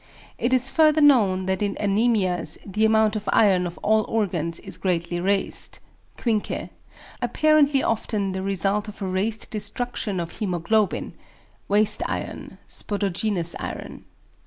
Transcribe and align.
It 0.39 0.51
is 0.51 0.67
further 0.71 0.99
known 0.99 1.45
that 1.45 1.61
in 1.61 1.75
anæmias 1.75 2.57
the 2.65 2.85
amount 2.85 3.15
of 3.15 3.29
iron 3.31 3.67
of 3.67 3.77
all 3.83 4.03
organs 4.05 4.57
is 4.61 4.75
greatly 4.77 5.19
raised 5.21 5.77
(Quincke), 6.17 6.71
apparently 7.21 7.83
often 7.83 8.31
the 8.31 8.41
result 8.41 8.87
of 8.87 9.03
a 9.03 9.07
raised 9.07 9.51
destruction 9.51 10.19
of 10.19 10.33
hæmoglobin 10.39 11.13
("waste 11.67 12.01
iron," 12.07 12.57
"spodogenous 12.67 13.53
iron"). 13.59 14.03